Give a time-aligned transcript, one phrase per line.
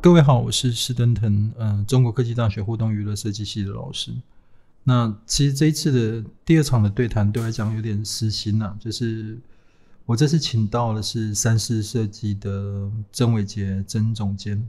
[0.00, 4.12] 各位好，我是施登腾，嗯、中国科技大学互动娱乐设计系的老师。
[4.84, 9.36] 那其实这一次的第二场的对谈，对我来讲有点私心呐、就是
[10.06, 14.68] 我这次请到的是三思设计的曾伟杰曾总监。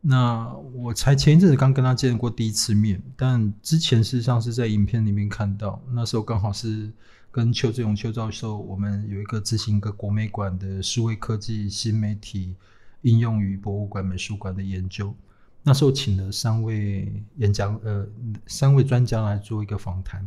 [0.00, 6.92] 那我才前一阵子刚跟他见过第一次面，但之前事实上是在影片里面看到，那时候刚好是
[7.32, 12.54] 跟邱志勇邱教授，我们有一个执行一个国美馆的数位科技新媒体。
[13.04, 15.14] 应用于博物馆、美术馆的研究，
[15.62, 18.06] 那时候请了三位演讲，呃，
[18.46, 20.26] 三位专家来做一个访谈。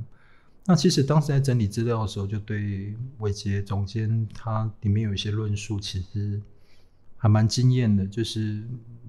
[0.64, 6.42] 那其实当时在整理资料的时候，就对伟杰总监他里面有一些论述，其实
[7.18, 8.06] 还蛮惊艳的。
[8.06, 8.62] 就是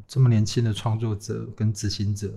[0.06, 2.32] 这么年轻的创作者跟执行者，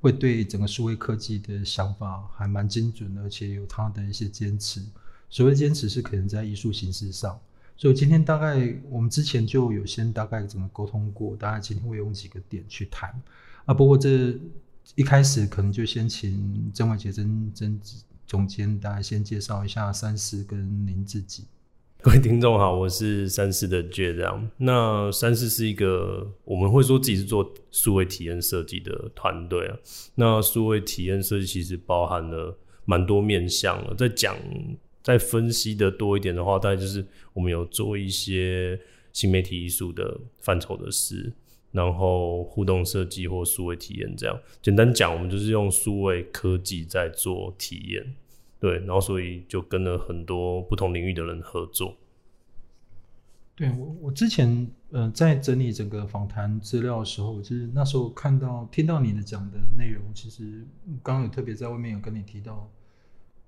[0.00, 4.80] 会对整个数位科技的想法还蛮精准，而且有他的一些坚持。
[5.28, 7.38] 所谓坚持，是可能在艺术形式上。
[7.76, 13.10] 所以今天大概我们之前就有先大概怎么沟通过，大概今天会用几个点去谈
[13.64, 13.74] 啊。
[13.74, 14.32] 不过这
[14.94, 17.80] 一开始可能就先请曾伟杰曾曾
[18.26, 21.44] 总监，大概先介绍一下三思跟您自己。
[22.00, 24.50] 各位听众好，我是三思的 J 这样。
[24.58, 29.76] 那三思是一个我们会说自己是做数位体验设计的团队啊。
[30.14, 34.36] 那数位体验设计其实包含了蛮多面向了，在讲。
[35.04, 38.80] 再分析的多一点的话，大概就是我们有做一些
[39.12, 41.30] 新媒体艺术的范畴的事，
[41.72, 44.40] 然后互动设计或数位体验这样。
[44.62, 48.14] 简单讲，我们就是用数位科技在做体验，
[48.58, 51.94] 对，然后所以就跟了很多不同领域的人合作。
[53.54, 60.66] 对，我，我之前呃在整理整个访谈资料的时候，就是那时候看到听到你的讲的内容，其实
[61.02, 62.70] 刚刚有特别在外面有跟你提到。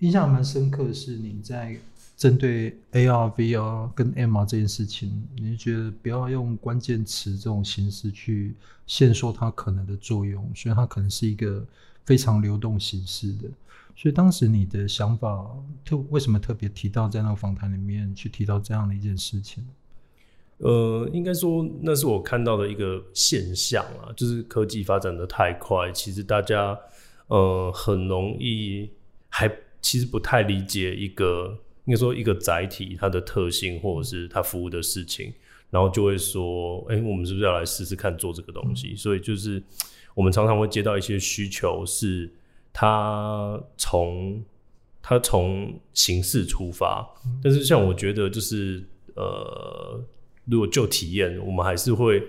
[0.00, 1.74] 印象蛮深刻的是，你在
[2.16, 8.54] 针对 AR、VR 跟 MR 这件事情，你觉得不要用关键词这种形式去
[8.86, 11.64] 限缩它可能的作用，所以它可能是一个
[12.04, 13.48] 非常流动形式的。
[13.96, 15.46] 所以当时你的想法
[15.82, 19.66] 特为什么特别提到在那个访谈里面去提到这样的一件事情？
[20.58, 26.78] 呃，应该说那是我看到的一个现象啊，就是科技发展的太快，其实大家
[27.28, 28.90] 呃很容易
[29.30, 29.50] 还。
[29.86, 35.32] 其实不太理解一个，应该说一个载体它的特性，或者是它服务的事情，
[35.70, 38.96] 然后就会说，哎、欸，我们是不是要来试试看做这个东西？
[38.96, 39.62] 所以就是
[40.12, 42.28] 我们常常会接到一些需求，是
[42.72, 44.44] 它从
[45.00, 47.08] 它从形式出发，
[47.40, 50.04] 但是像我觉得就是呃，
[50.46, 52.20] 如果就体验，我们还是会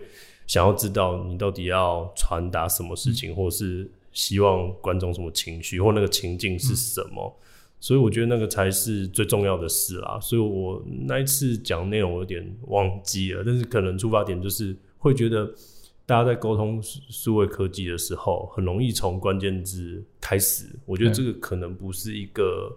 [0.45, 7.35] 想要知道你到底要传达什么事情，或是希望观众什么情绪，或那个情境是什么。
[7.79, 10.19] 所以我觉得那个才是最重要的事啦。
[10.19, 15.45] 所以我那一次讲内容我有点忘记了，但是可能出发点就是会觉得
[16.05, 20.65] 大家在沟通数位科技的时候，很容易从关键字开始。
[20.85, 22.75] 我觉得这个可能不是一个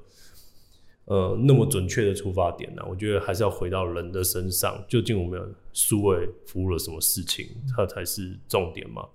[1.06, 2.82] 呃那么准确的出发点呢。
[2.88, 9.06] 我觉得还是要回到人的身上，究竟我们有数位服务了什么事情，它才是重点嘛。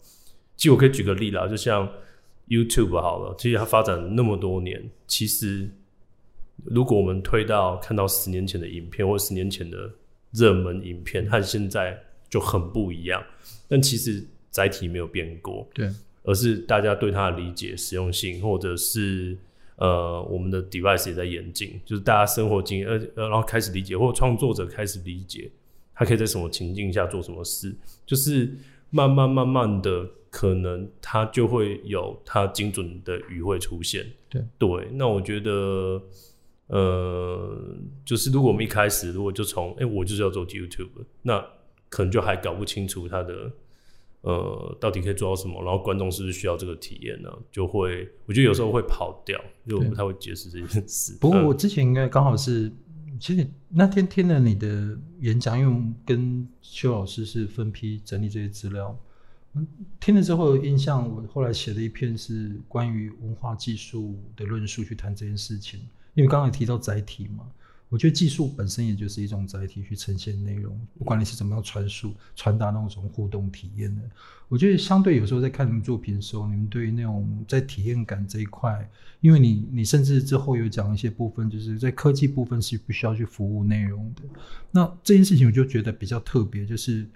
[0.58, 1.88] 其实我可以举个例啦，就像。
[2.48, 5.68] YouTube 好了，其实它发展那么多年，其实
[6.64, 9.92] 如果我们推到看到十年前的影片，或十年前的
[10.32, 13.24] 热门影片，和现在就很不一样。
[13.68, 15.90] 但其实载体没有变过，对，
[16.24, 19.36] 而是大家对它的理解、实用性，或者是
[19.78, 25.50] 呃我们的 device 也在演进，就是大家生活经验，呃，然后开始理解，或创作者开始理解，
[25.96, 28.54] 他可以在什么情境下做什么事，就是
[28.92, 30.08] 慢慢慢慢的。
[30.36, 34.06] 可能它就会有它精准的语会出现。
[34.28, 36.02] 对对，那我觉得，
[36.68, 37.58] 呃，
[38.04, 40.90] 就是如果我们一开始如果就从哎、欸，我就是要做 YouTube，
[41.22, 41.42] 那
[41.88, 43.50] 可能就还搞不清楚它的
[44.24, 47.30] 呃到底可以做到什么，然后观众是不是需要这个体验呢？
[47.50, 51.18] 就会我觉得有时候会跑掉，就不太会解释这件事。
[51.22, 52.70] 不过我之前应该刚好是，
[53.22, 59.00] 其实那天听了你的演讲，因为跟邱老师是分批整理这些资料。
[60.00, 65.80] 听了之后印象，我后来写了一篇是关于文化技术的论述去谈这件事情。
[66.14, 67.46] 因为刚刚提到载体嘛，
[67.90, 74.02] 我觉得技术本身也就是一种载体去呈现内容，不管你是怎么样传输、传达那种互动体验的。
[74.48, 84.22] 我觉得相对有时候在看你们作品的时候，你们对于那种在体验感这一块，因为你你甚至之后有讲一些部分，就是在科技部分是不需要去服务内容的。
[84.72, 87.08] 那这件事情我就觉得比较特别，就是。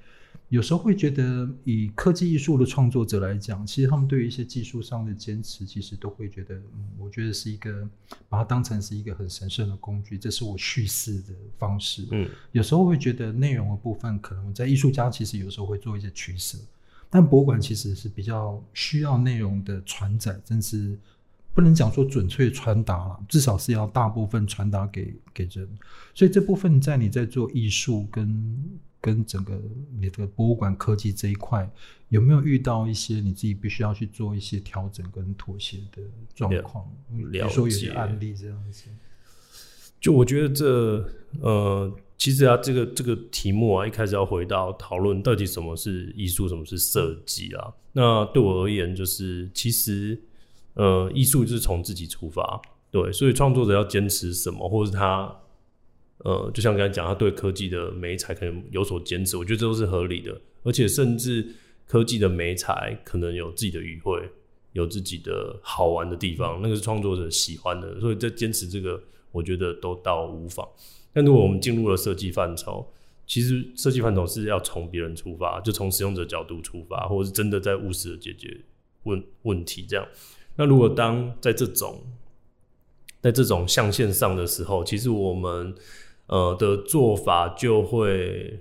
[0.50, 7.88] 有时候会觉得，以科技艺术的创作者来讲，其实他们对于一些技术上的坚持，其实都会觉得，嗯，我觉得是一个
[8.28, 12.08] 把它当成是一个很神圣的工具，这是我叙事的方式。
[12.12, 16.58] 嗯，有时候会觉得内容的部分，可能在艺术家其实有时候会做一些取舍。
[17.12, 20.98] 但博物馆其实是比较需要内容的传载，真是
[21.54, 25.68] 不能讲说准确传达了，至少是要大部分传达给给人。
[26.16, 28.58] 所以这部分在你在做艺术跟
[29.02, 29.60] 跟整个
[30.00, 31.70] 你的博物馆科技这一块，
[32.10, 36.02] 有没有遇到一些你自己必须要去做一些调整跟妥协的
[36.36, 36.86] 状况？
[37.32, 38.86] 比如说有些案例这样子。
[40.00, 41.10] 就我觉得这
[41.42, 41.92] 呃。
[42.20, 47.74] 其实啊，这个这个题目啊，一开始要回到讨论到底什么是艺术，什么是设计啊？
[47.94, 50.22] 那对我而言，就是其实
[50.74, 52.62] 呃，艺术就是从自己出发，
[52.92, 55.34] 对，所以创作者要坚持什么，或者是他
[56.24, 60.40] 呃，就像刚才讲，他对科技的美才可能有所坚持，我觉得这都是合理的。
[60.64, 61.48] 而且甚至
[61.88, 64.30] 科技的美才可能有自己的语汇，
[64.74, 69.02] 有自己的好玩的地方，那个是创作者喜欢的，所以在坚持这个，
[69.32, 70.68] 我觉得都倒无妨。
[71.14, 72.86] 但如果我们进入了设计范畴，
[73.26, 78.60] 其实设计范畴是要从别人出发，就从使用者角度出发，或者是真的在务实的解决
[79.04, 80.06] 问问题这样。
[80.58, 82.04] 那如果当在这种
[83.22, 85.74] 在这种象限上的时候，其实我们
[86.30, 88.60] 呃的做法就会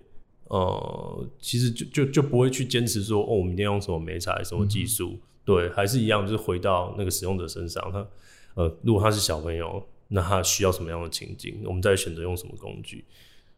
[0.48, 7.88] 呃，其实就就就不会去坚持说哦，我们一定要用什么媒材、什么技术，嗯、对，还是一样，就是回到那个使用者身上。
[7.92, 8.06] 他
[8.54, 9.82] 呃，如果他是小朋友。
[10.10, 11.60] 那他需要什么样的情境？
[11.66, 13.04] 我们再选择用什么工具？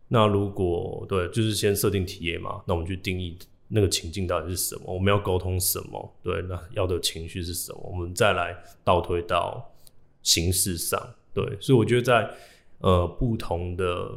[0.08, 2.60] 那如果对，就是先设定体验嘛。
[2.66, 4.92] 那我们去定义那个情境到底是什么？
[4.92, 6.12] 我们要沟通什么？
[6.24, 7.78] 对，那要的情绪是什么？
[7.84, 8.52] 我们再来
[8.82, 9.64] 倒推到
[10.24, 11.00] 形式上。
[11.32, 12.28] 对，所以我觉得在
[12.81, 14.12] 呃不同的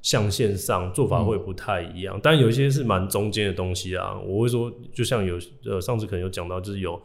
[0.00, 4.18] 象限上做法会不太一样，嗯、但有一些是蛮中间的东西啊。
[4.20, 7.02] 我会说，就像有呃上次可能有讲到，就是有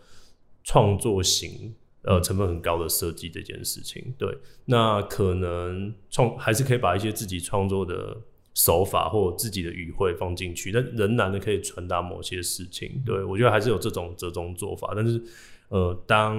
[0.64, 1.74] 创作型。
[2.04, 4.34] 呃，成本很高的设计这件事情，对，
[4.64, 8.16] 那可能创还是可以把一些自己创作的
[8.54, 13.04] 手法或自己的语汇放进去，但仍然的可以传达某些事情。
[13.06, 14.94] 对，我觉得还是有这种折中做法。
[14.96, 15.22] 但是，
[15.70, 16.38] 呃，当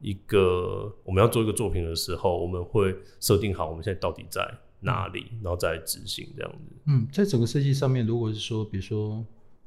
[0.00, 4.48] 一个我们要做一个作品的时候，我们会设定好我们现在到底在
[4.80, 6.76] 哪里，然后再执行这样子。
[6.86, 9.24] 嗯，在整个设计上面，如果是说，比如说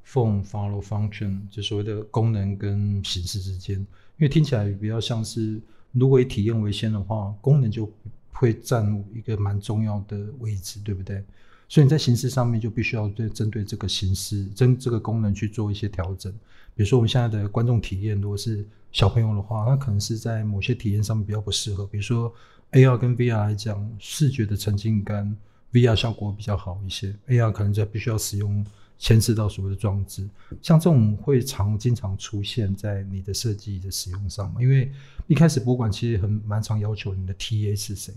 [0.07, 3.77] form follow function，就所谓的功能跟形式之间。
[3.77, 5.59] 因为听起来比较像是，
[5.91, 7.91] 如果以体验为先的话，功能就
[8.31, 11.21] 会占一个蛮重要的位置，对不对？
[11.67, 16.31] 所以你在形式上面就必须要对针对这个形式、针这个功能去做一些调整。
[16.75, 21.85] 比如说我们现在的观众体验，如果是小朋友的话，那可能是在某些体验上面比较不适合。
[21.87, 22.33] 比如说
[22.71, 25.35] AR 跟 VR 来讲，视觉的沉浸感
[25.71, 28.65] ，VR 效果比较好一些，AR 可能就必须要使用。
[29.03, 30.29] 牵涉到所谓的装置，
[30.61, 34.61] 像这种会常经常出现在你的设计的使用上嘛？
[34.61, 34.91] 因为
[35.25, 38.13] 一开始博物馆其实很蛮常要求你的 TA 是谁，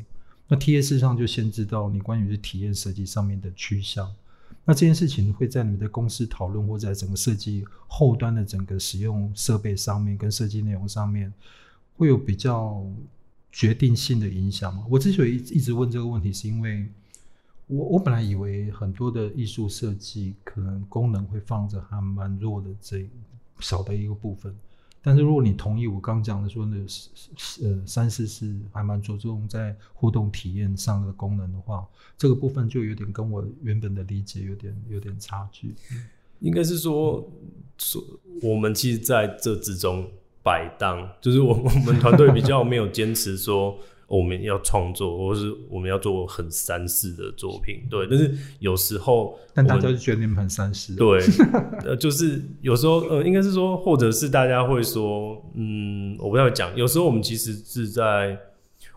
[0.47, 4.07] 那 TA 事实上就先知道你关于体验设计上面的趋向。
[4.65, 11.33] 那这件事情会在你们的公司讨论，或在整个设计后端的整个使用设备上面跟设计内容上面，
[11.97, 12.85] 会有比较
[13.53, 14.85] 决定性的影响吗？
[14.89, 16.87] 我之所以一直问这个问题，是因为。
[17.67, 23.09] 我我本来以为很多的艺术设计可能功能会放着还蛮弱的这
[23.59, 24.55] 少的一个部分，
[25.05, 26.77] 但是如果你同意我刚讲的说那
[27.63, 31.87] 呃三四是还蛮着重在互动体验上的功能的话，
[32.17, 35.75] 这个部分就有点跟我原本的理解有点有点差距。
[36.41, 37.31] 应该是说
[37.77, 38.03] 说
[38.43, 40.11] 我们其实在这之中
[40.43, 43.79] 摆荡，就是我我们团队比较没有坚持说。
[44.07, 48.07] 我们要创作，或是我们要做很三四的作品，对。
[48.09, 51.21] 但是有时候，但大家就觉得你们很三四，对。
[51.85, 56.77] 呃，就是有时候，呃，应该是说，或者是大家会说，嗯，我不要讲。
[56.77, 58.39] 有时候我们其实是在，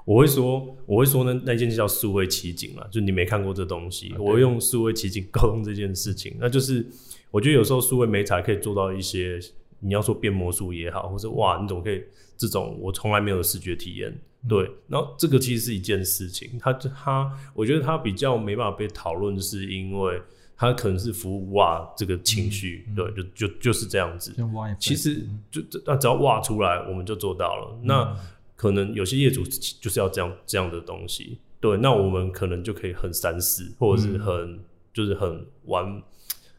[0.03, 6.35] 我会说，我会说呢，那件叫数位奇景嘛，就你没看过这东西，我会用数位奇景沟通这件事情。
[6.39, 6.85] 那就是
[7.31, 9.39] 我觉得有时候数位媒材可以做到一些，
[9.79, 12.03] 你要说变魔术也好，或者哇，你怎么可以
[12.35, 14.13] 这种我从来没有的视觉体验。
[14.47, 20.21] 对，然后这个其实是一件事情，他他，我觉得他比较没办法被讨论，是因为
[20.55, 24.33] 他可能是服务哇这个情绪，嗯、对，就就就是这样子。
[24.79, 27.71] 其实就那只要哇出来，我们就做到了。
[27.73, 28.17] 嗯、那
[28.55, 29.43] 可能有些业主
[29.81, 34.59] 就是要这样这样的东西，对，那我们可能就可以很三思，或者是很、嗯、
[34.93, 36.01] 就是很玩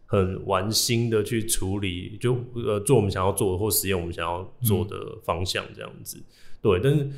[0.05, 6.19] 很玩心的去处理，就呃做我们想要做的，或实验我们想要做的方向这样子，
[6.61, 7.09] 对，但是。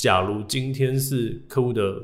[0.00, 2.02] 假如今天是客户的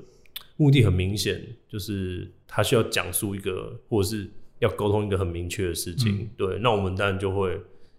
[0.58, 7.58] 目的很明显，就是他需要讲述一个，或者是要沟通一个很明确的事情，嗯、对，那我们当然就会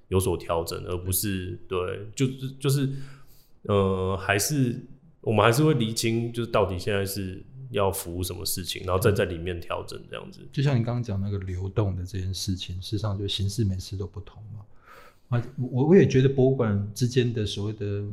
[0.09, 2.87] 有所调整，而不是对，就是就是，
[3.63, 4.79] 呃，还是
[5.19, 10.47] 我们还是会厘清，就是到底现在是要服务什么事情，然后再在里面调整这样子。
[10.51, 14.59] 就像你刚刚讲那个流动的这件事情，事实上就形式每次都不同嘛。
[15.29, 18.05] 啊，我我也觉得博物馆之间的所谓的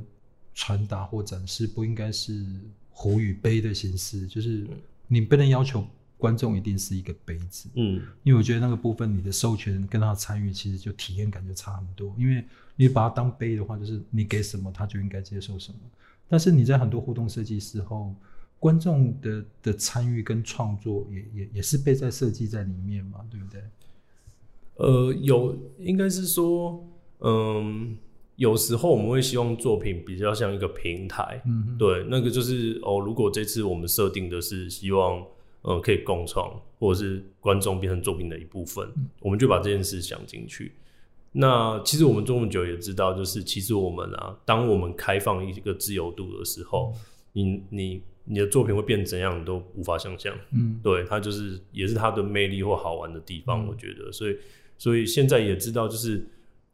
[0.54, 2.44] 传达或展示，不应该是
[2.90, 4.66] 壶与杯的形式，就是
[5.08, 12.14] 你不能要求观众一定是一个杯子，嗯，因为我觉得那个部分你的授权跟他参与，其实就体验感就差很多。
[12.16, 12.44] 因为
[12.76, 15.78] 你把它当杯的话，就是你给什么他就应该接受什么。
[16.28, 18.14] 但是你在很多互动设计时候，
[18.58, 23.62] 观众的的参与跟创作也也也是被在设计在里面嘛，对不对？
[24.76, 26.88] 呃，有应该是说。
[27.26, 27.96] 嗯，
[28.36, 35.24] 有时候我们会希望作品比较像一个平台，嗯，对，那个就是哦，如果这次我们设定的是希望，
[35.62, 40.72] 呃，可以共创，或者是观众变成作品的一部分，嗯、我们就把这件事想进去。
[41.30, 46.92] 那其实我们做这么久也知道，就是其实我们啊，当我们开放一个自由度的时候，
[47.34, 50.36] 嗯、你你你的作品会变怎样，你都无法想象。
[50.50, 54.36] 嗯，对，它就是也是它的魅力或好玩的地方，嗯、我觉得，所以
[54.76, 56.26] 所以现在也知道就是。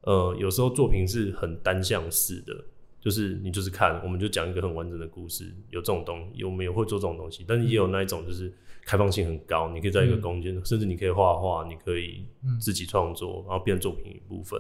[0.03, 2.65] 呃，有时候作品是很单向式的，
[2.99, 8.51] 就是你就是看，我们就讲一个很完整的故事，有这种东西，我们也会做这种东西，但是也有那一种就是
[8.87, 12.25] 开放性很高，你可以在一个空间，嗯、甚至你可以画画，你可以
[12.59, 14.59] 自己创作，然后变成作品一部分。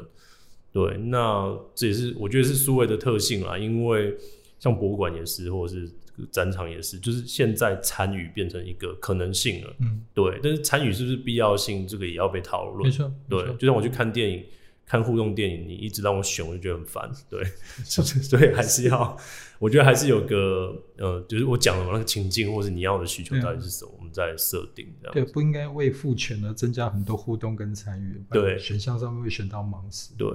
[0.72, 4.14] 对，那这也是我觉得是数位的特性啦，因为
[4.58, 5.90] 像博物馆也是，或者是
[6.30, 9.74] 展场也是，就是现在参与变成一个可能性了。
[9.80, 12.86] 嗯，对，但是参与是不是必要性，这个也要被讨论。
[12.86, 14.44] 没错，对，就像我去看电影。
[14.90, 17.08] 看互动电影，你一直让我选，我就觉得很烦。
[17.28, 17.40] 对，
[17.84, 19.16] 所以还是要，
[19.60, 25.14] 我觉得还是有个呃，就是我讲的那个情境，或是你要的需求到底是什么，我们再设定这样。
[25.14, 28.20] 对，不应该为赋权而增加很多互动跟参与。
[28.32, 30.12] 对，选项上面会选到盲死。
[30.18, 30.28] 对，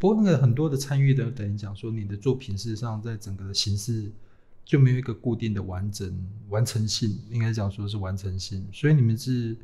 [0.00, 4.10] 不过那个很多的参与的，等于讲说你的作品事实上在整个的形式
[4.64, 6.12] 就没有一个固定的完整
[6.48, 9.56] 完成性，应该讲说是完成性，所以你们是。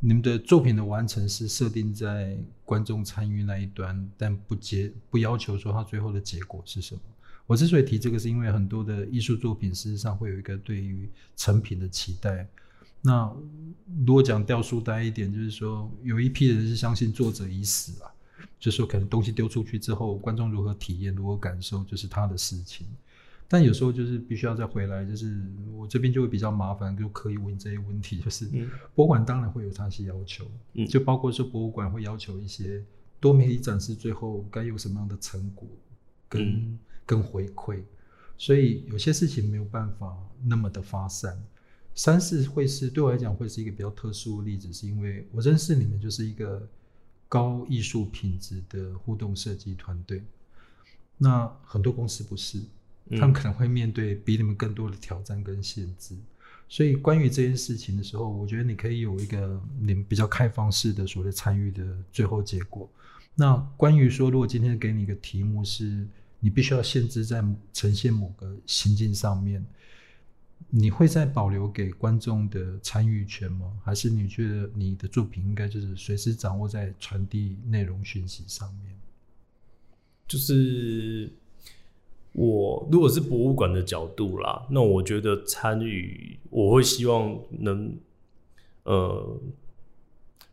[0.00, 7.00] 你们的作品的完成是设定在观众参与那一端，但不结不要求说它最后的结果是什么。
[7.46, 12.46] 我之所以提这个，是因为很多的艺术作品事实上会有一个对于成品的期待。
[13.02, 13.30] 那
[14.06, 18.10] 如果讲掉书袋一点，就是说有一批人是相信作者已死了，
[18.58, 22.86] 就说可能东西丢出去之后，观众如何体验、如何感受，就是他的事情。
[23.46, 25.40] 但有时候就是必须要再回来，就是
[25.72, 28.18] 我这边就会比较麻烦，就可以问这些问题。
[28.20, 28.46] 就是
[28.94, 32.82] 博物馆当然会有它一些要求，嗯，就包括说博物馆会要求一些
[33.20, 35.68] 多媒体展示最后该有什么样的成果
[36.28, 37.82] 跟、嗯、跟回馈，
[38.38, 41.40] 所以有些事情没有办法那么的发散。
[41.94, 46.66] 三四会是对我来讲会是一个比较特殊的例子，是因为我认识你们就是一个
[47.28, 50.24] 高艺术品质的互动设计团队，
[51.18, 52.62] 那很多公司不是。
[53.10, 56.16] 他们可能会面对比你们更多的挑战跟限制，
[56.68, 62.90] 所以关于这件事情的时候，我觉得你可以有一个你们比较开放式的所谓参与的最后结果。
[63.34, 66.06] 那关于说，如果今天给你一个题目是，
[66.40, 67.44] 你必须要限制在
[67.74, 69.62] 呈现某个行径上面，
[70.70, 73.70] 你会再保留给观众的参与权吗？
[73.84, 78.96] 还是你觉得你的作品应该就是随时掌握在传递内容讯息上面？
[80.26, 81.30] 就是。
[82.34, 87.96] 我如果是博物馆的角度啦，那我觉得参与，我会希望能，
[88.82, 89.40] 呃，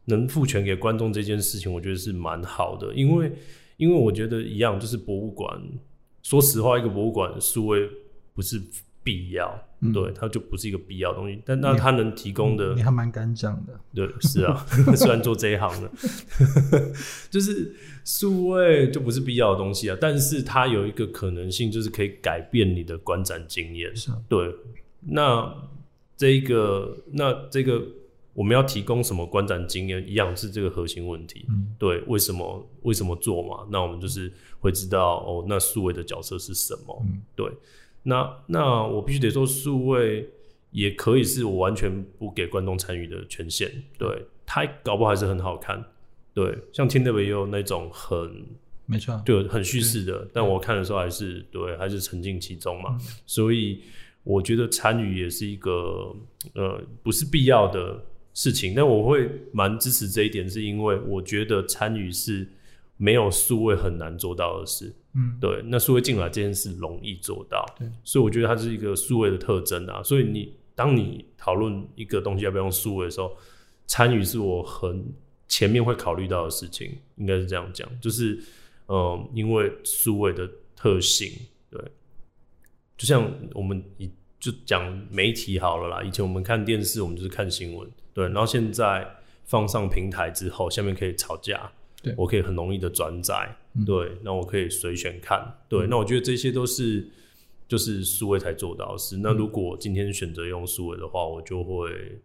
[0.05, 3.31] 能赋权给观众这件事情，我觉得是蛮好的，因为，
[3.77, 5.61] 因为我觉得一样，就是博物馆，
[6.23, 7.89] 说实话，一个博物馆数位
[8.33, 8.61] 不是。
[9.03, 11.41] 必要，嗯、对，它就不是一个必要的东西。
[11.45, 13.79] 但那它能提供的，你还蛮敢讲的。
[13.95, 14.65] 对，是啊，
[14.95, 15.91] 虽然做这一行的，
[17.31, 19.97] 就是数位就不是必要的东西啊。
[19.99, 23.95] 但是它有一个可能性，就是可以改变你的观展经验。
[23.95, 24.55] 是啊，对。
[25.01, 25.51] 那
[26.15, 27.81] 这个，那这个，
[28.35, 31.43] 我们要提供什么观展经验，一样是这个核心问题。
[31.49, 33.65] 嗯，对，为什么为什么做嘛？
[33.71, 37.03] 那我们就是会知道哦，那数位的角色是什么？
[37.07, 37.51] 嗯，对。
[38.03, 40.29] 那那我必须得说，数位
[40.71, 43.71] 也可以是我完全不给观众参与的权限。
[43.97, 45.83] 对，它搞不好还是很好看。
[46.33, 48.45] 对，像 TeamLab 也有那种很
[48.85, 52.97] 没错，就很叙事的，但我看的时候还是对，还是沉浸其中嘛。
[53.25, 53.81] 所以
[54.23, 56.15] 我觉得参与也是一个
[56.53, 58.03] 呃不是必要的
[58.33, 62.47] 事情，但我会蛮支持这一点，是因为我觉得参与是。
[62.97, 70.01] 没有数位很难做到的事，嗯，对，那数位进来这件事容易做到，对，所以我觉得它是一个数位的特征啊。
[70.01, 73.35] 所以你当你讨论一个东西要不要用数位的时候，
[73.87, 75.13] 参与是我很
[75.47, 78.41] 前面会考虑到的事情，应该是这样讲，就是
[78.87, 81.29] 嗯，因为数位的特性，
[81.69, 81.81] 对，
[82.97, 89.07] 就像我们以就讲媒体好了啦，以前我们看电视，我们就是看新闻，对，然后现在
[89.43, 91.71] 放上平台之后，下面可以吵架。
[92.01, 92.15] 对。
[92.17, 97.09] 我可以很容易的转载，嗯、对，那我可以随选看，对，嗯、那我觉得这些都是
[97.67, 99.17] 就是数位才做到的事。
[99.17, 102.19] 那如果今天选择用数位的话，我就会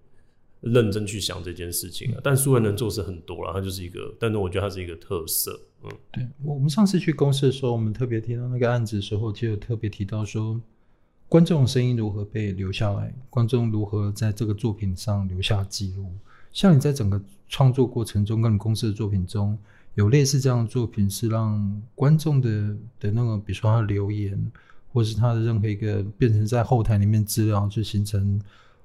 [0.60, 2.14] 认真去想这件事情啊。
[2.16, 5.60] 嗯、但数位能做是很多了，它就是一个，但是我觉得它是一个特色。
[5.84, 10.60] 嗯，对，我们上次去公司的时候，我们特别提到那个案子的时候，就有特别提到说，
[11.28, 16.10] 观众的声音如何被留下来，观众如何在这个作品上留下记录。
[16.52, 19.56] 像你在整个创作过程中，跟你公司的作品中
[19.96, 22.50] 有类似这样的作品，是让观众的
[22.98, 24.50] 的那个，比如说他的留言，
[24.92, 28.40] 或是他的任何一个变成在后台里面资料，就形成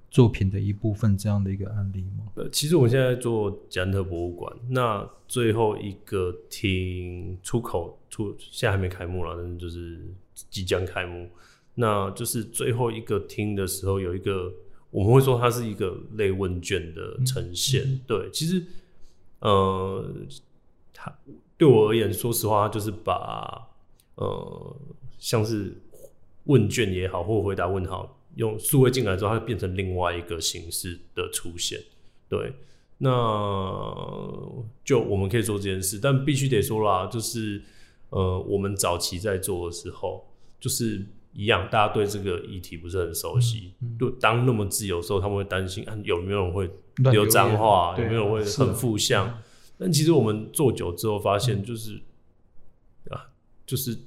[0.09, 2.25] 作品的一部分这样的一个案例吗？
[2.35, 10.03] 呃，其实我们现在做捷安特博物馆，那最后一个厅出口出现在还没开幕了，但是就是
[10.49, 11.29] 即将开幕，
[11.75, 14.51] 那就是最后一个厅的时候有一个。
[14.93, 18.61] 我们会说它是一个类问卷的呈现，嗯嗯、对，其实，
[19.39, 20.13] 呃，
[21.03, 21.13] 它
[21.57, 23.67] 对我而言，说实话，就是把
[24.15, 24.75] 呃，
[25.17, 25.75] 像是
[26.43, 31.79] 问卷也好，或回答问号，用数位进来之后，它变成另外一个形式的出现，
[32.29, 32.53] 对，
[32.99, 33.09] 那
[34.83, 37.61] 就我们可以做这件事，但必须得说啦，就是
[38.09, 40.25] 呃，我们早期在做的时候，
[40.59, 41.05] 就是。
[41.33, 43.71] 一样，大家对这个议题不是很熟悉。
[43.97, 46.69] 就、当那么自由的时候，他们会担心啊，有没有人会
[47.09, 47.95] 留脏话？
[47.97, 49.39] 有没有人会很负向？
[49.81, 51.93] 啊、但其实我们做久之后发现，就是、
[53.05, 53.29] 嗯、啊，
[53.65, 53.97] 就是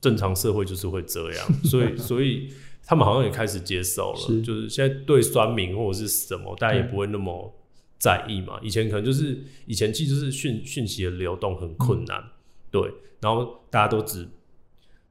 [0.00, 1.54] 正常社会就是会这样。
[1.64, 2.52] 所以， 所以
[2.84, 4.18] 他们好像也开始接受了。
[4.18, 7.54] 是就是现在对酸民或者是什么，大家也不会那么
[7.98, 8.58] 在意嘛。
[8.62, 12.30] 以前可能就是以前其实就是讯讯息的流动很困难，嗯、
[12.70, 14.26] 对，然后大家都只。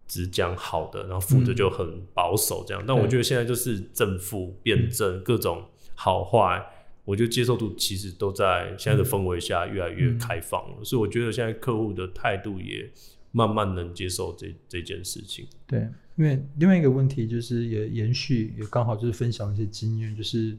[0.09, 2.81] 只讲好的，然后负责就很保守这样。
[2.81, 5.65] 嗯、但我觉得现在就是正负辩证各种
[5.95, 6.65] 好坏，嗯、
[7.07, 10.75] 我觉得接受度其实都在现在的氛围下越来越开放了。
[10.79, 12.91] 嗯、所以我觉得现在客户的态度也
[13.31, 15.47] 慢慢能接受这这件事情。
[15.65, 20.57] 对，因为另外一个问题就是也延续，也刚好就是分享一些经验，就是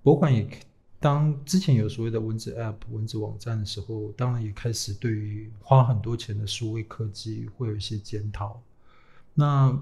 [0.00, 0.46] 博物馆也
[1.00, 8.62] 当之前有所谓的文字 App、文字网站的时候，当然也开始对于花很多钱的数位科技会有一些检讨。
[9.34, 9.76] 那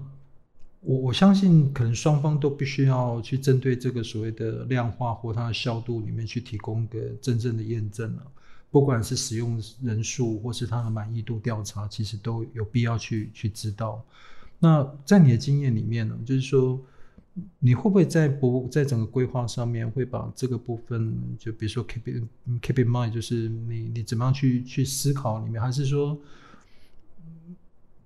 [0.83, 8.23] 我我相信，可能双方都必须要去针对这个所谓的量化或它的效度里面去提供一个真正的验证了。
[8.69, 14.03] 不管是使用人数或是它的满意度调查，其实都有必要去去知道。
[14.59, 16.79] 那在你的经验里面呢，就是说。
[17.57, 22.23] 你会不会在不在整个规划上面会把这个部分，就比如说 keep it
[22.61, 26.15] keep in mind，就是你你怎么样去去思考里面，还是说，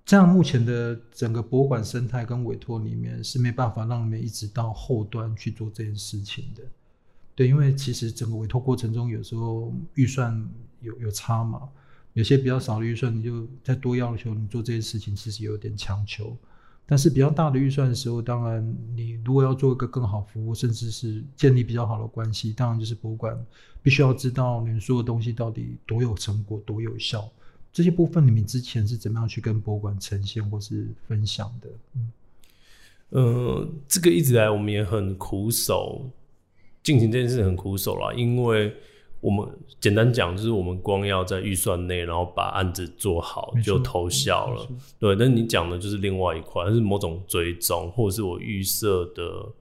[0.08, 6.64] 这样目前的整个博物馆生态跟委托里面是没办法让你们一直到后端去做这件事情的？
[7.36, 11.64] 对，因为其实整个委托过程中有时候预算有有差嘛，
[12.14, 16.38] 有些比较少的预算，你就再多要求你做这件事情，其实有点强求。
[16.86, 18.66] 但是比较大的预算的时候，当然
[18.96, 23.38] 你如果要做一个更好服务，甚至是建立比较好的关系，当然就是博物馆
[23.84, 27.30] 必须要知道你说的东西到底多有成果、多有效。
[27.78, 31.70] 这些部分你们之前是怎么样去跟博物馆呈现或是分享的？
[31.94, 32.12] 嗯，
[33.10, 36.10] 呃，这个一直来我们也很苦手，
[36.82, 38.76] 进行这件事很苦手啦，因为。
[39.20, 44.68] 我们简单讲，就是我们光要在预算内，然后把案子做好就偷笑了。
[45.00, 49.52] 对，但你讲的就是另外一块，是某种追踪，或者是我预设的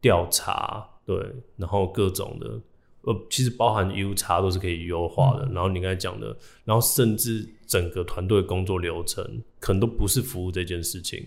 [0.00, 1.16] 调查，对，
[1.56, 2.60] 然后各种的，
[3.06, 5.46] 呃，其实包含 U 差都是可以优化的。
[5.46, 11.26] 嗯、然后你刚才讲的，然后甚至整个团队工作流程，可能都不是服务这件事情。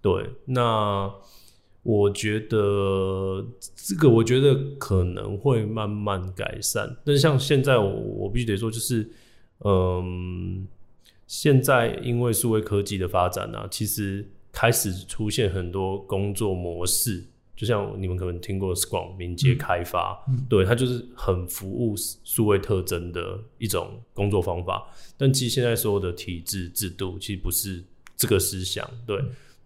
[0.00, 1.12] 对，那。
[1.88, 6.96] 我觉得这个，我觉得可能会慢慢改善。
[7.04, 9.08] 但是像现在我，我我必须得说，就是，
[9.60, 10.66] 嗯，
[11.28, 17.22] 现在因为数位科技的发展啊，其实开始出现很多工作模式，
[17.56, 24.86] 就像你们可能听过 Scrum 敏捷开发，嗯、对，它就是很服务数位特征的一种工作方法。
[25.16, 27.82] 但其实现在所有的体制制度，其实不是
[28.14, 29.18] 这个思想，对。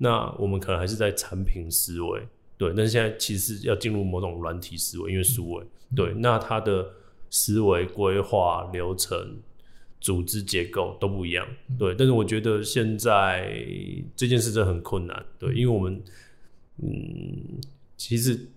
[0.02, 2.26] 那我们可能还是在产品思维，
[2.56, 5.62] 对，但是现在其实要进入某种软体思维，因为数位，
[5.94, 6.90] 对，那它的
[7.28, 9.36] 思维规划流程、
[10.00, 11.46] 组织结构都不一样，
[11.78, 11.94] 对。
[11.94, 13.62] 但是我觉得现在
[14.16, 16.02] 这件事真的很困难，对，因为我们，
[16.78, 17.60] 嗯，
[18.00, 18.48] 其实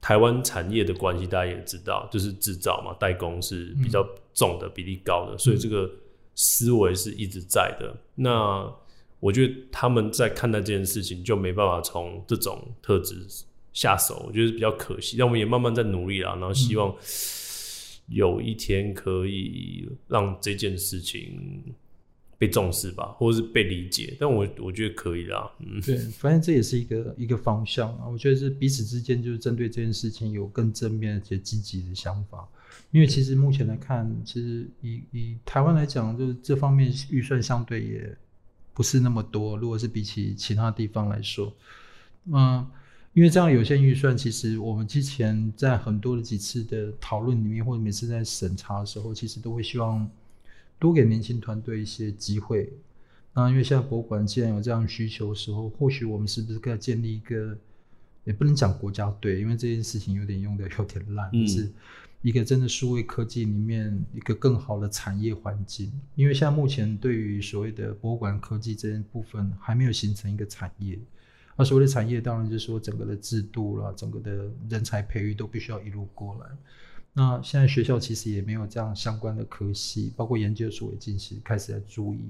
[0.00, 5.88] 台湾产业的关系大家也知道，就是制造嘛，代工是比较重的比例高的，所以这个
[6.34, 7.96] 思维是一直在的。
[8.16, 8.68] 那
[9.20, 13.24] 我觉得他们在看待这件事情，就没办法从这种特质
[13.72, 15.16] 下手，我觉得是比较可惜。
[15.16, 16.92] 但我们也慢慢在努力啦，然后希望
[18.08, 21.72] 有一天可以让这件事情
[22.38, 24.16] 被重视吧，或者是被理解。
[24.20, 28.06] 但我我觉得可以啦，嗯，对，反正这也是一个一个方向啊。
[28.06, 32.46] 我觉得是彼此之间就是针对这件事情有更正面且积极的想法。
[32.92, 38.16] 因为其实目前来看，其实以以台湾来讲，就是这方面预算相对也
[38.72, 39.56] 不是那么多。
[39.56, 41.52] 如果是比起其他地方来说，
[42.32, 42.64] 嗯，
[43.12, 50.08] 因为这样有限预算，其实我们之前在很多的几次的讨论里面，或者每次在审查的时候，其实都会希望
[50.78, 52.72] 多给年轻团队一些机会。
[53.34, 57.56] 那因为现在博物馆既然有这样需求的时候，或许我们是不是可以建立一个，
[58.24, 61.70] 也不能讲国家队，因为这件事情有点用的有点烂，是。
[62.22, 70.98] 一个真的数位科技里面一个更好的产业环境，因为现在目前对于所谓的博物馆科技这一部分还没有形成一个产业，
[71.54, 76.46] 而所谓的产业当然就是说整个的制度啦，整个的人才培育都必须要一路过来。
[77.16, 82.20] 那现在学校其实也没有这样相关的科系，包括研究所也近期开始在注意。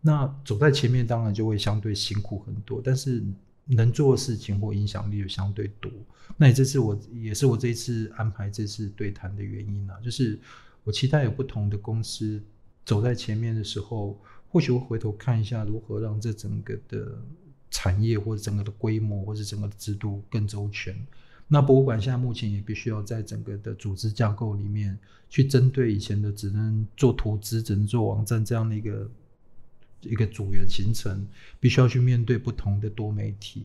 [0.00, 3.22] 那走在前面当然就会相对辛苦很多，但是。
[3.64, 5.88] 能做的事情或影响力就相对多，
[6.36, 10.36] 那也这次我也是我这一次安排这次对谈的原因啊，就是
[10.82, 12.42] 我期待有不同的公司
[12.84, 17.16] 走在前面的时候，或许会回头看一下如何让这整个的
[17.70, 20.94] 产业或者整个的规模或者整个的制度更周全。
[21.52, 29.10] 那博物馆现在目前也必须要在整个的组织架构里面去针对以前的只能做图资、只能做网站这样的一个。
[30.04, 31.24] 一个组员形成，
[31.60, 33.64] 必须要去面对不同的多媒体，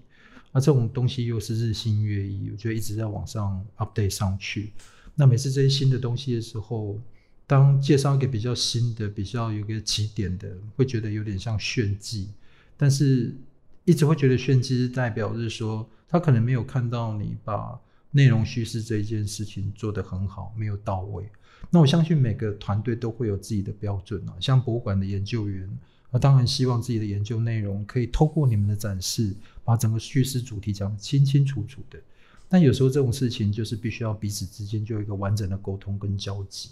[0.52, 4.72] 那这种东西又是日新月异，我觉得一直在往上 update 上去。
[5.16, 7.02] 那每次这些新的东西的时候，
[7.48, 12.30] 当介绍一个比较新的、比较有个起点的，会觉得有点像炫技，
[12.78, 13.36] 但是
[13.84, 17.80] 一直会觉得炫技是代表是说，他可能没有看到你把
[18.12, 21.30] 内容叙事这一件事情做得很好，没有到位。
[21.70, 25.70] 那我相信每个团队都会有自己的标准啊，像博物馆的研究员。
[26.10, 32.00] 那当然希望自己的研究内容可以透过你们的展示，把整个叙事主题讲得清清楚楚的。
[32.48, 36.70] 但有时候这种事情就是必须要彼此之间就有一个完整的沟通跟交集。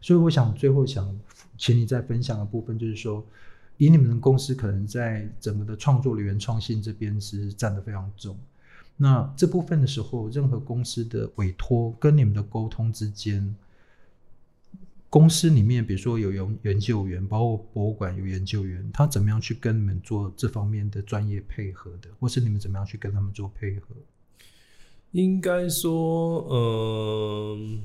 [0.00, 1.18] 所以我想最后想
[1.58, 3.26] 请你再分享的部分，就是说，
[3.76, 8.38] 以你们的公司可能在整个的创作的原创性这边是占得非常重。
[8.96, 13.54] 那这部分的时候，任何公司的委托跟你们的沟通之间。
[15.08, 23.94] 公司里面，比如说有研研究员，包括博物馆有研究员，他怎么样去跟你们做这方面的专业配合的，或是你们怎么样去跟他们做配合？
[25.12, 27.82] 应该说，嗯，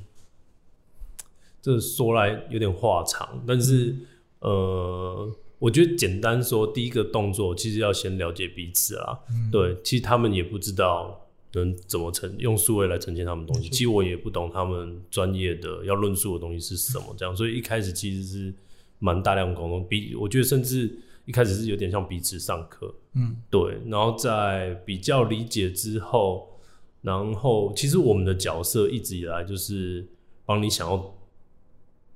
[1.61, 3.95] 这说来有点话长，但是，
[4.39, 9.19] 呃，我觉得简单说，第一个动作其实要先了解彼此啊。
[9.29, 11.17] 嗯、对，其实他们也不知道。
[11.53, 13.67] 能怎么呈用数位来呈现他们东西？
[13.67, 18.53] 其实我也不懂他们专业的要论述的东西是什么，这样，所以一开始其实是
[18.99, 26.57] 蛮大量沟通，比我觉得甚至一开始是有点像彼此上课，嗯，对，然后在比较理解之后，
[27.01, 30.07] 然后其实我们的角色一直以来就是
[30.45, 31.13] 帮你想要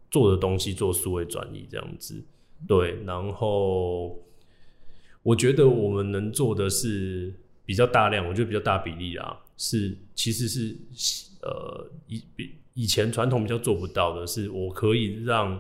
[0.10, 2.24] 做的东西做数位转移这样子，
[2.68, 4.20] 对，然后
[5.24, 7.34] 我觉得我们能做的是。
[7.68, 10.78] 比较大量，我觉得比较大比例啊，是其实是
[11.42, 15.60] 呃以比以前传统比较做不到的，是我可以让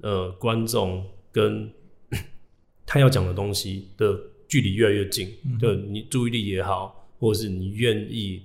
[0.00, 1.68] 呃观众跟
[2.86, 8.40] 他要讲的东西的距离越来越近，嗯、就你注意力也好，或者是你愿意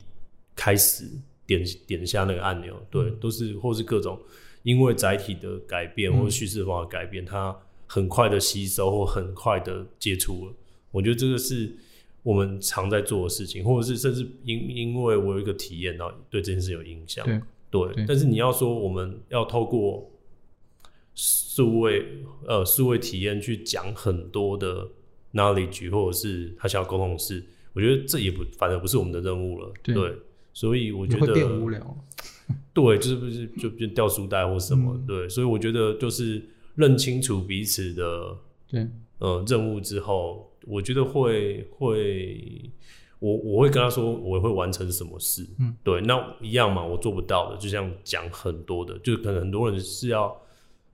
[0.56, 1.06] 开始
[1.46, 4.20] 点点下那个按钮，对，嗯、都是或是各种
[4.64, 7.56] 因为载体的改变或者叙事方法的改变，它
[7.90, 10.54] 很快的吸收或很快的接触了，
[10.92, 11.76] 我觉得这个是。
[12.22, 17.26] 我们常在做的事情，或者是甚至因因为我有一个体验，然后对这件事有影响。
[17.72, 17.82] 对。
[18.06, 20.12] 但是你要说我们要透过
[21.16, 22.06] 数位
[22.46, 24.86] 呃数位体验去讲很多的
[25.34, 29.72] knowledge，或者是他想要沟通的事，我觉得这也不反正不是我们的任务了。
[29.82, 30.16] 对，对，
[30.54, 32.06] 所以我觉得会变无聊。
[32.74, 34.94] 对，就是不是就变掉书袋或什么？
[34.94, 36.44] 嗯、对，所以我觉得就是
[36.80, 38.38] 认清楚彼此的
[38.68, 38.88] 对。
[39.20, 40.48] 呃任务之后。
[40.68, 42.70] 我觉得会会，
[43.18, 50.40] 我我会跟他说我会完成什么事，嗯，对，那一样嘛，我做不到的，就像讲很多的，就可能很多人是要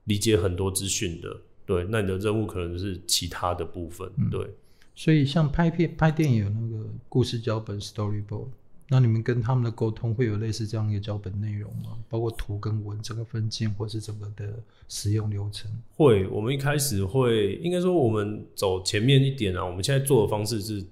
[0.04, 4.48] 理解很多资讯的，对，那你的任务可能是其他的部分，嗯、对，
[4.94, 8.46] 所以像拍片拍电影有那个故事脚本 storyboard。
[8.88, 11.98] 那你们跟他们的沟通会有类似这样一个脚本内容吗？
[12.08, 15.68] 包括图跟文整个分镜，或是整个的使用流程？
[15.96, 19.64] 会，我们一开始会，应该说我们走前面一点啊。
[19.64, 20.84] 我们现在做的方式是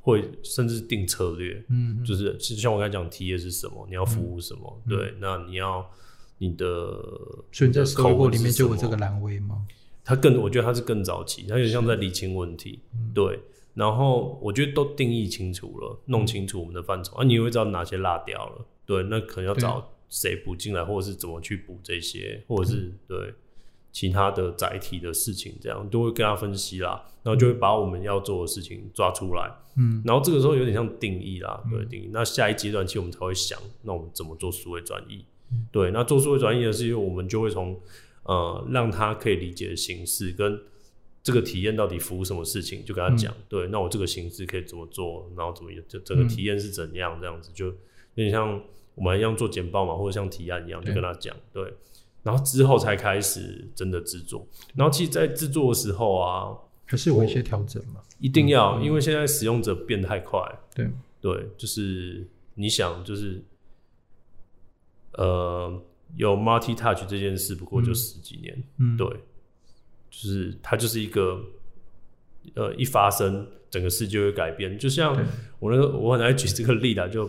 [0.00, 5.84] 会甚至定策略，嗯，就是其实像我刚才讲，题是什么，你要服务什么，嗯、对，那你要
[6.38, 6.64] 你的，
[7.50, 9.66] 所以你在 storyboard 里面就有这个栏位吗？
[10.04, 12.78] 它更，我觉得它是更早期，他有点像在理清问题，
[13.12, 13.40] 对。
[13.74, 23.32] 然后我觉得都定义清楚了，弄清楚我们的范畴，啊，你会知道哪些落掉了，对，那可能要找谁补进来，或者是怎么去补这些，或者是对
[23.92, 32.10] 其他的载体的事情，这样都会跟他分析啦，然后就会把我们要做的事情抓出来，嗯，然后这个时候有点像定义啦，对，定义。
[32.12, 35.24] 那下一阶段其实我们才会想，那我们怎么做数位转译？
[35.70, 37.80] 对，那做数位转移的是因为我们就会从
[38.24, 40.60] 呃让他可以理解的形式跟。
[41.22, 43.32] 这个体验到底服务什么事情，就跟他讲。
[43.32, 47.74] 嗯、对，那我这个形式可以怎么做，然后怎么就整个体验是怎样，这样子、嗯、就有
[48.14, 48.60] 点像
[48.94, 51.36] 我们一样做简报嘛，或者像提案一样，就跟他讲。
[51.52, 51.74] 对，
[52.22, 54.46] 然后之后才开始真的制作。
[54.74, 56.56] 然后其实，在制作的时候啊，
[56.86, 60.40] 还是有一些调整嘛，一定要，嗯、因为现在使用者变太快。
[60.74, 63.42] 对对，就是你想，就是
[65.12, 65.82] 呃，
[66.16, 68.62] 有 multi touch 这件事，不过就十几年。
[68.78, 69.06] 嗯，对。
[70.10, 71.40] 就是它就是一个，
[72.54, 74.76] 呃，一发生整个世界会改变。
[74.76, 75.16] 就像
[75.60, 77.26] 我那个，我很爱举这个例子，就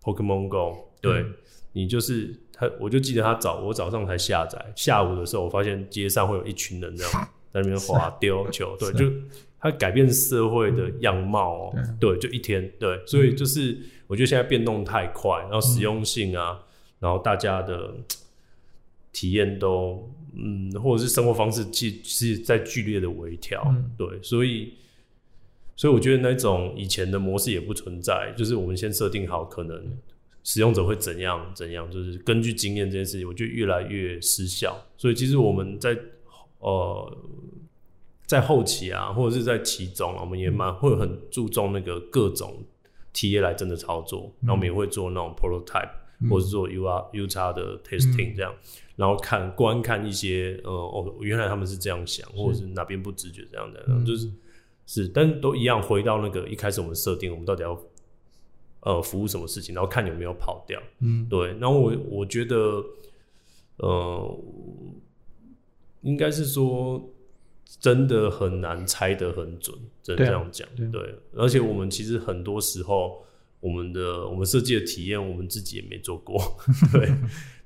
[0.00, 1.26] Pokemon Go，对，
[1.72, 7.12] 你就是他，我就记得他早，我早上才下载，下午的时候我发现街上会有一群人这样
[7.52, 9.12] 在那边滑丢球，对，就
[9.58, 16.60] 它改变社会的样貌哦、喔，对，就一天，对，所以就是我觉得现在变动太快，然后实用性啊，
[17.00, 17.92] 然后大家的
[19.12, 20.08] 体验都。
[20.36, 24.74] 嗯，或者是生活方式，其实是在剧烈的微调，嗯、对，所以，
[25.76, 29.96] 所以我觉得那种以前的模式也不存在，就是我们先设定好，可能
[30.44, 34.76] 使用者会怎样怎样，就是根据经验这件事情，我觉得越来越失效。
[34.96, 35.98] 所以其实我们在
[36.60, 37.18] 呃
[38.26, 42.64] 在后期啊，或者是在其中，我们也蛮会很注重那个各种
[43.12, 48.52] 体验来真的操作，然后我们也会做那种 prototype，、嗯、或者是做 U R U 叉的 testing 这样。
[48.52, 48.64] 嗯
[49.00, 54.30] 然后看观看一些，呃，哦，原来他们是这样想，或者是哪边不直觉这样的，嗯、就是
[54.84, 57.82] 是，但都一样，回到那个一开始我们设定，我们到底要
[58.80, 61.46] 呃服务什么事情，然后看有没有跑掉，嗯，对。
[61.58, 62.84] 然后我我觉得，
[63.78, 64.38] 呃，
[66.02, 67.02] 应该是说
[67.64, 71.14] 真的很难猜得很准，这样讲，对。
[71.34, 73.24] 而且我们其实很多时候，
[73.60, 76.40] 我们的我们设计的体验，我们自己也没做过，
[76.92, 77.12] 对。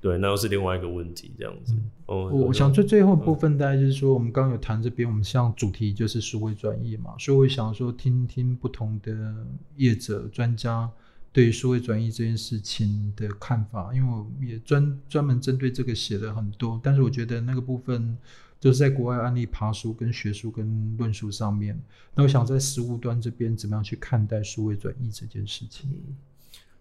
[0.00, 1.74] 对，那又是另外一个问题，这样子。
[2.04, 9.35] 哦、嗯，我想最最后部分大概就是说，我们刚刚有谈这边，我们像主题就是数位转译嘛，所以我想说听听不同的
[9.76, 10.90] 业者专家
[11.33, 18.18] 对于数位转移这件事情的看法，因为我也专专门针对这个写了很多，但是我觉得那个部分
[18.64, 21.79] 就是在国外案例爬书跟学术跟论述上面，
[22.14, 25.90] 那我想在实务端这边怎么样去看待数位转译这件事情。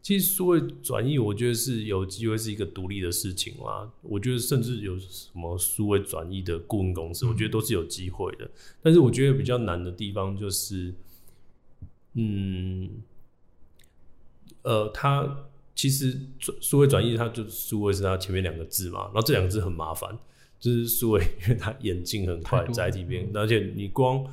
[0.02, 3.92] 其实数位转译，我觉得是有机会是一个独立的事情啦。
[4.02, 8.50] 我觉得甚至有什么数位转译的顾问公司，我觉得都是有机会的。
[8.82, 10.94] 但是我觉得比较难的地方就是，
[12.14, 12.90] 嗯，
[14.62, 16.18] 呃，它其实
[16.62, 20.18] 数位转译，它就数位是它前面两个字嘛，然后这两个字很麻烦，
[20.64, 24.26] 就是苏伟，因为他演进很快，载体变，而且你光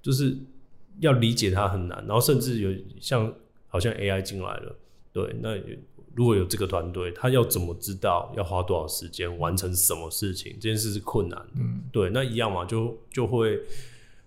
[0.00, 0.34] 就是
[1.00, 3.30] 要理解他很难，然后甚至有像
[3.68, 4.74] 好像 AI 进来了。
[5.12, 5.54] 对，那
[6.14, 10.54] 如果有这个团队，他要怎么知道要花多少时间完成什么事情？
[10.54, 11.52] 这件事是困难的。
[11.56, 13.60] 嗯，对，那一样嘛，就就会，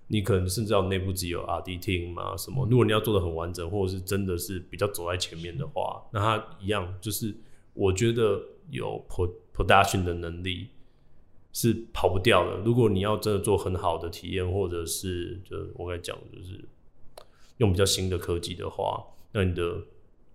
[0.05, 2.67] 你可能甚至要内部只有 R&D team 嘛，什么？
[2.69, 7.35] 如果你要做的很完整，或者是真的是比较走在前面的话，那他一样，就是
[7.73, 9.03] 我觉得有
[9.55, 10.67] production 的能力
[11.51, 12.57] 是跑不掉的。
[12.63, 16.63] 如果你要真的做很好的体验，或者是就我刚才讲，就是
[17.57, 19.81] 用比较新的科技的话，那你的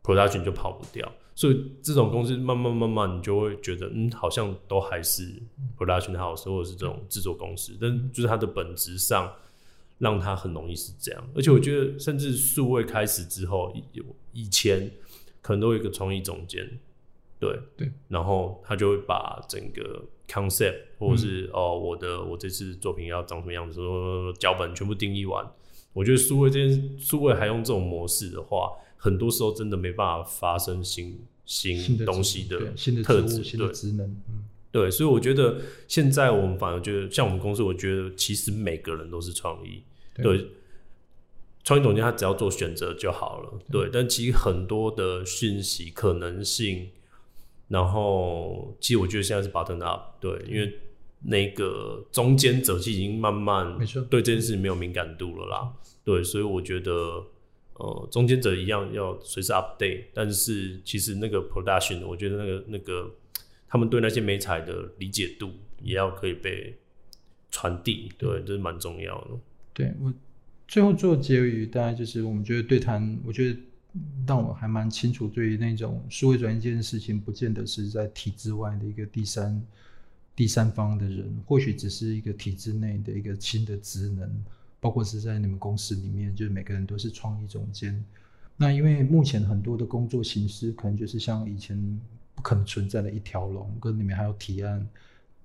[0.03, 5.40] production 就跑不掉，所以这种公司慢慢慢慢，你就会觉得，嗯，好像都还是
[5.79, 9.33] production house 或者是这种制作公司，但就是它的本质上，
[9.98, 11.29] 让它很容易是这样。
[11.35, 14.90] 而且我觉得，甚至数位开始之后，有以前
[15.40, 16.79] 可能都有一个创意总监，
[17.38, 17.59] 对。
[17.77, 25.44] 对，然后他就会把整个 concept 或者是、嗯、哦，我的我这次作品要长什么样子，说脚本全部定义完。
[25.92, 28.73] 我觉得数位这件数位还用这种模式的话。
[28.97, 39.83] 很多时候真的没办法发生新新东西的新的特质，对，职能，嗯，对，所以我觉得现在我们反而觉得，像我们公司，我觉得其实每个人都是创意，
[40.14, 40.47] 对，
[41.64, 46.88] 创意总监他只要做选择就好了，对，但其实很多的讯息可能性，
[47.68, 50.72] 然后其实我觉得现在是 button up，对，因为
[51.22, 53.79] 那个中间者其实已经慢慢
[54.11, 55.72] 对这件事情没有敏感度了啦，
[56.05, 57.24] 对，所以我觉得。
[57.77, 63.12] 呃，中间者一样要随时 update，但是其实那个 production，我觉得那个那个
[63.66, 65.50] 他们对那些美彩的理解度
[65.83, 66.79] 也要可以被
[67.50, 69.31] 传递，对，这是蛮重要的。
[69.72, 70.14] 对，我
[70.68, 73.59] 最后做结语，大概就是我们觉得对谈，我觉得
[74.27, 79.63] 让我还蛮清楚，对于那种数位转译这件事情，不见得是在体制外的一个第三
[80.35, 84.29] 第三方的人，或许只是一个体制内的一个新的职能，
[84.81, 88.05] 包括是在你们公司里面，就是每个人都是创意总监。
[88.57, 91.77] 那因为目前很多的工作形式，可能就是像以前
[92.35, 94.87] 不可能存在的一条龙，跟里面还有提案。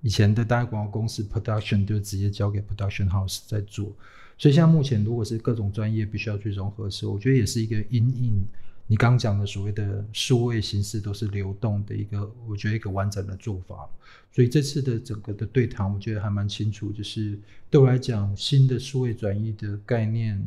[0.02, 3.92] 以前的大广告公司 production 就直接交给 production house 在做，
[4.40, 8.42] 所以像目前如果是各种专业必须要去融合的时候，我觉得也是一个因应
[8.86, 13.86] 你刚刚讲的所谓的数位形式都是流动的一个，我觉得一个完整的做法。
[14.32, 20.42] 所以这次的整个的对谈，我觉得还蛮清楚，就是对我来讲，新的数位转移的概念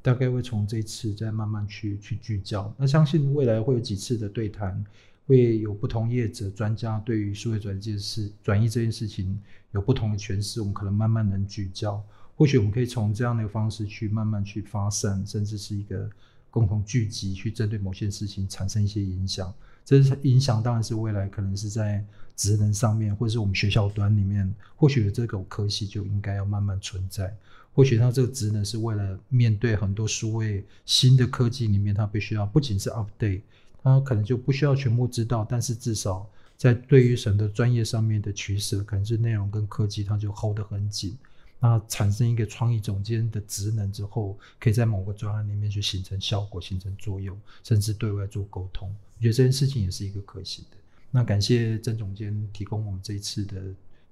[0.00, 2.74] 大概会从这次再慢慢去去聚焦。
[2.78, 4.82] 那相信未来会有几次的对谈。
[5.26, 9.40] 会有不同业者专家对于数位转移这件事、转移这件事情
[9.72, 12.04] 有不同的诠释，我们可能慢慢能聚焦。
[12.36, 16.10] 或许我们可以从这样的方式去慢慢去发散，甚至是一个
[16.50, 19.52] 共同聚集，去针对某些事情产生一些影响。
[19.84, 27.36] 这是影响，当然是未来可能是在职能上面，或者是我们学校端里面，或许这个科系就应该要慢慢存在。
[27.72, 33.42] 或许它这个职能是为了面对很多数位新的科技里面，它必须要不仅是 update。
[33.82, 41.14] 他可能就不需要全部知道，但是至少在对于神的专业上面的取舍，可能是内容跟科技，他就 hold 得很紧。
[41.66, 48.94] 那产生一个创意总监的职能之后，可以在某个专案里面去形成效果、形成作用，甚至对外做沟通。
[49.16, 50.76] 我觉得这件事情也是一个可行的。
[51.10, 53.62] 那感谢曾总监提供我们这一次的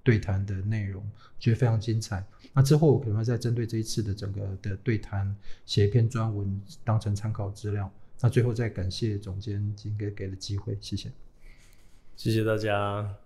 [0.03, 1.07] 对谈的内容，
[1.38, 2.25] 觉得非常精彩。
[2.55, 5.37] 那之后我可能会再针对这一次的整个的对谈
[5.67, 7.93] 写一篇专文，当成参考资料。
[8.19, 11.12] 那最后再感谢总监今天给的机会，谢谢，
[12.17, 13.22] 谢谢大家。